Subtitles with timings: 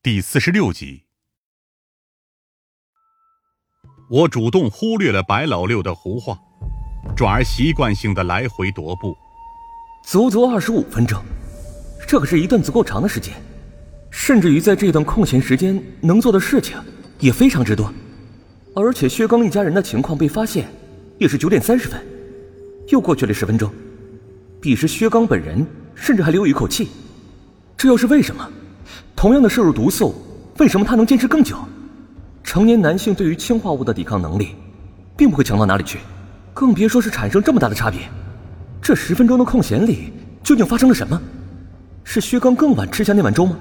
[0.00, 1.02] 第四十六集。
[4.08, 6.38] 我主动忽略了白老六的胡话，
[7.16, 9.16] 转而习惯性的来回踱步。
[10.04, 11.20] 足足二十五分钟，
[12.06, 13.34] 这可是一段足够长的时间，
[14.08, 16.80] 甚至于在这段空闲时间能做的事情
[17.18, 17.92] 也非常之多。
[18.76, 20.68] 而且薛刚一家人的情况被发现，
[21.18, 22.00] 也是九点三十分，
[22.86, 23.68] 又过去了十分钟。
[24.60, 26.88] 彼时薛刚本人甚至还留有一口气，
[27.76, 28.48] 这又是为什么？
[29.18, 30.14] 同样的摄入毒素，
[30.58, 31.56] 为什么他能坚持更久？
[32.44, 34.54] 成年男性对于氰化物的抵抗能力，
[35.16, 35.98] 并不会强到哪里去，
[36.54, 38.02] 更别说是产生这么大的差别。
[38.80, 41.20] 这十分钟的空闲里，究竟发生了什么？
[42.04, 43.58] 是薛刚更晚吃下那碗粥吗？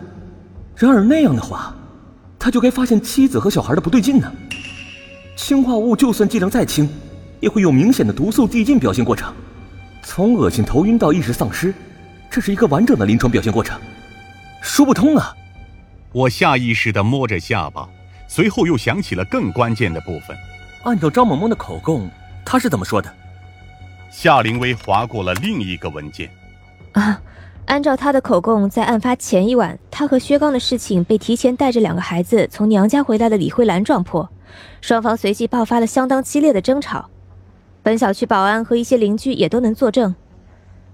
[0.75, 1.75] 然而那样的话，
[2.37, 4.31] 他就该发现妻子和小孩的不对劲呢。
[5.35, 6.87] 氰化物就算剂量再轻，
[7.39, 9.33] 也会有明显的毒素递进表现过程，
[10.03, 11.73] 从恶心头晕到意识丧失，
[12.29, 13.75] 这是一个完整的临床表现过程。
[14.61, 15.33] 说不通啊！
[16.17, 17.87] 我下意识地摸着下巴，
[18.27, 20.35] 随后又想起了更关键的部分。
[20.81, 22.09] 按照张萌萌的口供，
[22.43, 23.13] 她是怎么说的？
[24.09, 26.27] 夏灵薇划过了另一个文件。
[26.93, 27.21] 啊，
[27.67, 34.27] 按照她的口供，在案发前一晚，她和薛刚的事情被提前带着两个孩子从娘家回来的李慧兰撞破，
[34.81, 37.07] 双方随即爆发了相当激烈的争吵。
[37.83, 40.15] 本小区保安和一些邻居也都能作证。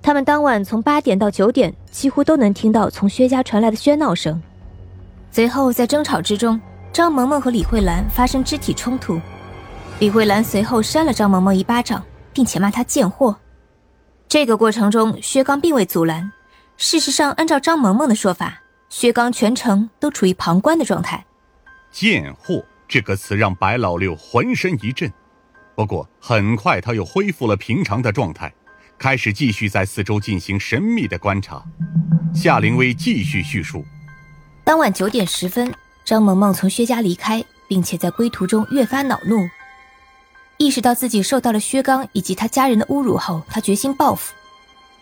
[0.02, 4.42] 他们当晚从八点到九点，几乎都能听到从薛家传来的喧闹声。
[5.34, 9.20] 随后在争吵之中，张萌萌和李慧兰发生肢体冲突，
[10.00, 13.36] 李慧兰随后扇了张萌萌一巴掌，并且骂她贱货。
[14.28, 16.32] 这个过程中，薛刚并未阻拦。
[16.78, 21.26] 事实上，按照张萌萌的说法，薛刚全程都处于旁观的状态。
[21.92, 25.12] 贱货这个词让白老六浑身一震，
[25.74, 28.54] 不过很快他又恢复了平常的状态。
[29.00, 31.64] 开始继续在四周进行神秘的观察。
[32.36, 33.84] 夏灵薇继续叙述：
[34.66, 35.74] 当晚九点十分，
[36.06, 39.46] 张萌萌从薛家离开，并且在归途中越发恼怒。
[40.58, 44.34] 意识到自己受到了薛刚以及他家人的侮辱后，他决心报复，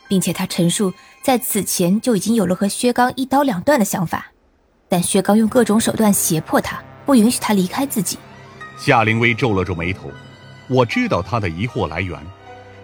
[0.08, 0.92] 并且他陈述
[1.22, 4.32] 在此前就已经有了和薛刚一刀两断的想法，
[4.90, 8.18] 但薛刚用各种手段胁迫他，不允许他离开自己。
[8.80, 10.10] 夏灵薇皱了皱眉头，
[10.68, 12.20] 我知道他的疑惑来源。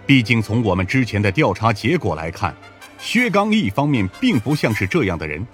[0.06, 2.54] 毕竟，从我们之前的调查结果来看，
[3.00, 5.44] 薛刚一方面并不像是这样的人，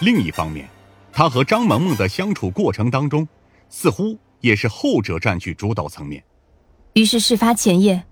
[0.00, 0.68] 另一方面，
[1.16, 3.26] 他和张萌萌的相处过程当中，
[3.68, 6.22] 似乎也是后者占据主导层面。
[6.94, 8.02] 于是，事发前夜，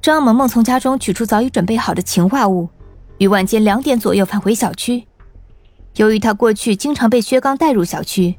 [0.00, 2.68] 张萌萌从家中取出早已准备好的氰化物，
[3.18, 5.04] 于晚间两点左右返回小区。
[5.96, 8.36] 由于他过去经常被薛刚带入小区，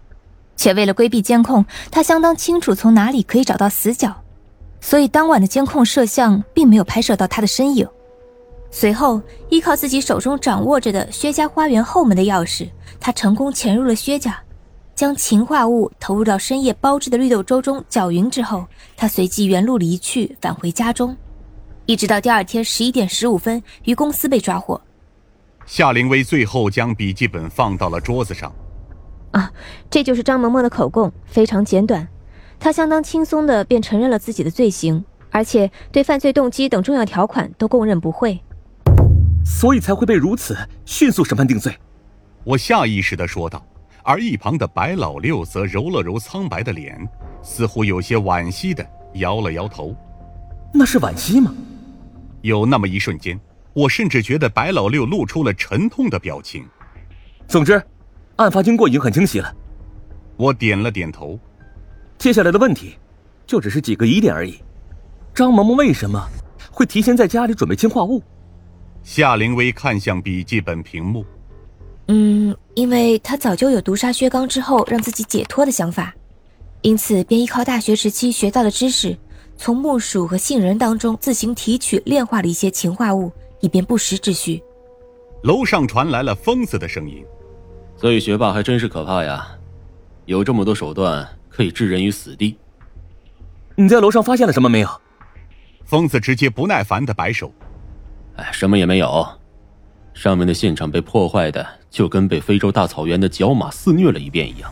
[0.56, 4.23] 且为了规避监控，他相当清楚从哪里可以找到死角。
[4.79, 7.85] 所以当晚的监控摄像并没有拍摄到他的身影。
[8.75, 12.67] 随后，依靠自己手中掌握着的薛家花园后门的钥匙，
[13.00, 14.41] 他成功潜入了薛家，
[14.95, 18.66] 将氰化物投入到深夜煲制的绿豆粥中搅匀之后，
[18.97, 21.16] 他随即原路离去，返回家中，
[21.85, 24.81] 一直到第二天十一点十五分于公司被抓获。
[25.67, 28.51] 夏灵薇最后将笔记本放到了桌子上。
[29.33, 29.51] 啊，
[29.91, 32.07] 这就是张萌萌的口供，非常简短。
[32.59, 38.43] 她相当轻松的便承认了自己的罪行，而且对犯罪动机等重要条款都供认不讳，
[39.46, 41.76] 所以才会被如此迅速审判定罪。
[42.44, 43.66] 我下意识的说道，
[44.04, 47.08] 而一旁的白老六则揉了揉苍白的脸，
[47.42, 49.96] 似乎有些惋惜的摇了摇头。
[50.74, 51.54] 那是惋惜吗？
[52.42, 53.40] 有那么一瞬间，
[53.74, 56.66] 我甚至觉得白老六露出了沉痛的表情。
[57.48, 57.81] 总之，
[58.38, 59.56] 案发经过已经很清晰了。
[60.36, 61.40] 我点了点头。
[62.18, 62.98] 接下来的问题，
[63.46, 64.60] 就只是几个疑点而已。
[65.34, 66.22] 张萌萌为什么
[66.72, 68.22] 会提前在家里准备氰化物？
[69.03, 71.25] 夏灵薇看向笔记本屏幕。
[72.08, 76.14] 嗯，因为他早就有毒杀薛刚之后让自己解脱的想法，
[76.81, 79.18] 因此便依靠大学时期学到的知识，
[79.58, 84.62] 从木薯和杏仁当中自行提取炼化了一些氰化物，以便不时之需。
[85.44, 87.24] 楼上传来了疯子的声音
[87.96, 89.47] ：“所以学霸还真是可怕呀，
[90.25, 92.57] 有这么多手段。”可以置人于死地。
[93.75, 94.89] 你在楼上发现了什么没有？
[95.86, 97.54] 疯子直接不耐烦的摆手。
[98.35, 99.27] 哎，什么也没有。
[100.13, 104.71] 上面的现场被破坏的就跟被非洲大草原的角马肆虐了一遍一样。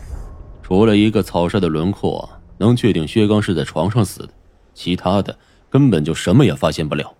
[0.62, 2.28] 除了一个草率的轮廓
[2.58, 4.30] 能确定薛刚是在床上死的，
[4.72, 5.36] 其他的
[5.68, 7.14] 根本就什么也发现不了。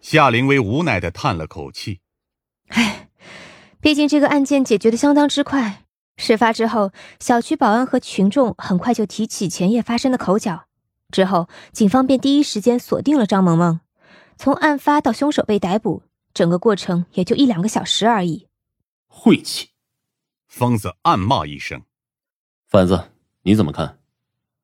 [0.00, 2.00] 夏灵薇无奈的叹了口气。
[2.68, 3.08] 哎，
[3.80, 5.82] 毕竟这个案件解决的相当之快。
[6.16, 10.64] 事发之后，小区保安和群众很快就提起前夜发生的口角。
[11.10, 13.80] 之后，警方便第一时间锁定了张萌萌。
[14.36, 16.02] 从案发到凶手被逮捕，
[16.32, 18.48] 整个过程也就一两个小时而已。
[19.06, 19.68] 晦气！
[20.48, 21.82] 疯子暗骂一声，
[22.68, 23.10] 贩子，
[23.42, 23.98] 你怎么看？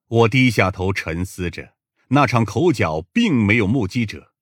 [0.07, 1.75] 我低下头沉思着，
[2.09, 4.33] 那场口角并没有目击者，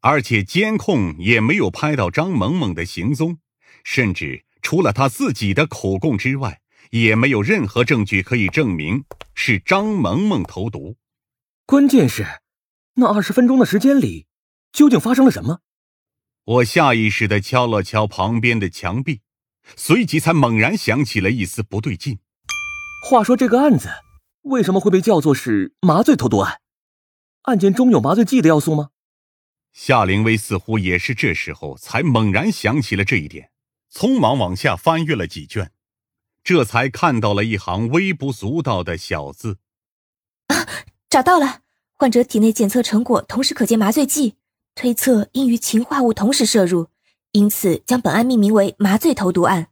[0.00, 3.38] 而且监控也没有拍到张萌萌的行踪，
[3.84, 10.96] 甚至除了他自己的口供之外，也没有任何证据可以证明是张萌萌投毒。
[11.64, 12.26] 关键是，
[12.94, 14.26] 那二十分钟的时间里，
[14.76, 15.60] 究竟发生了什么？
[16.44, 19.22] 我下意识的敲了敲旁边的墙壁，
[19.74, 22.18] 随即才猛然想起了一丝不对劲。
[23.08, 23.88] 话说这个案子。
[24.42, 26.60] 为什么会被叫做是麻醉投毒案？
[27.42, 28.90] 案件中有麻醉剂的要素吗？
[29.72, 33.50] 夏灵薇似乎也是这时候才猛然想起了这一点，
[33.90, 35.72] 匆忙往下翻阅了几卷，
[36.44, 39.58] 这才看到了一行微不足道的小字
[40.46, 40.68] ：“啊，
[41.08, 41.62] 找到了！
[41.94, 44.36] 患者体内检测成果同时可见麻醉剂，
[44.76, 46.88] 推测应与氰化物同时摄入，
[47.32, 49.68] 因此将本案命名为麻醉投毒案。”